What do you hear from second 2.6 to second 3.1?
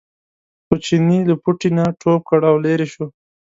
لرې شو.